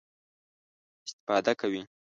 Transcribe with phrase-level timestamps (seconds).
[1.05, 1.81] استفاده کوي.